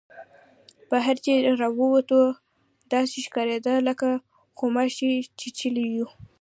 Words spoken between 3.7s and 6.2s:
لکه غوماشې چیچلي یو.